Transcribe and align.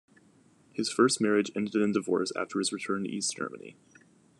His 0.73 0.89
first 0.91 1.21
marriage 1.21 1.51
ended 1.55 1.75
in 1.75 1.91
divorce 1.91 2.31
after 2.35 2.57
his 2.57 2.73
return 2.73 3.03
to 3.03 3.09
East 3.11 3.37
Germany. 3.37 3.75